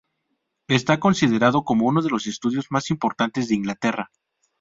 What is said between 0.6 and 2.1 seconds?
Está considerado como uno de